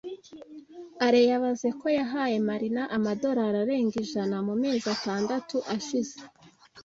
[1.05, 6.17] Alain yabaze ko yahaye Marina amadolari arenga ijana mu mezi atandatu ashize.